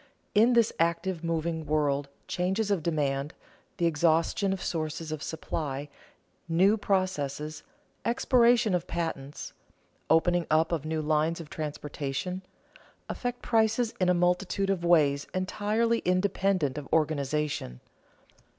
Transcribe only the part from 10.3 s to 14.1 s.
up of new lines of transportation, affect prices in